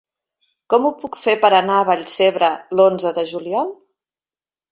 [0.73, 3.73] Com ho puc fer per anar a Vallcebre l'onze de juliol?